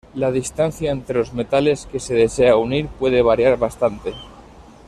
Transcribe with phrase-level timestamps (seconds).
[0.15, 4.15] La distancia entre los metales que se desea unir puede variar bastante.